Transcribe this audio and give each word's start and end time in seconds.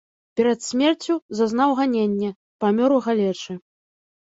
Перад 0.39 0.59
смерцю 0.67 1.17
зазнаў 1.41 1.69
ганенне, 1.81 2.29
памёр 2.67 2.99
у 2.99 3.01
галечы. 3.11 3.61